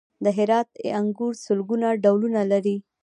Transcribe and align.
د 0.23 0.25
هرات 0.37 0.69
انګور 0.99 1.33
سلګونه 1.45 1.87
ډولونه 2.03 2.41
لري. 2.51 2.77